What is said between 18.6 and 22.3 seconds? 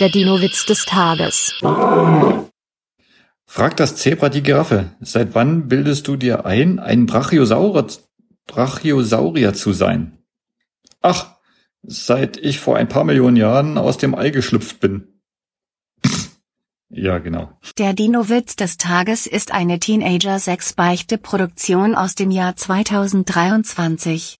Tages ist eine Teenager-6-Beichte-Produktion aus